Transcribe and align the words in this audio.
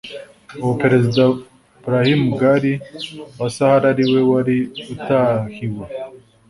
ubwo 0.57 0.71
Perezida 0.81 1.21
Brahim 1.83 2.21
Ghali 2.39 2.73
wa 3.39 3.49
Sahara 3.55 3.85
ari 3.93 4.03
we 4.11 4.19
wari 4.31 4.57
utahiwe 4.93 5.85